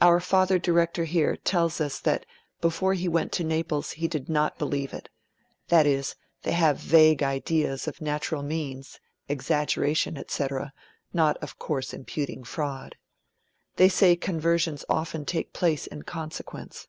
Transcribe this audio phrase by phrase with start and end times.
[0.00, 2.24] Our father director here tells us that
[2.62, 5.10] before he went to Naples he did not believe it.
[5.66, 10.72] That is, they have vague ideas of natural means, exaggeration, etc.,
[11.12, 12.96] not of course imputing fraud.
[13.76, 16.88] They say conversions often take place in consequence.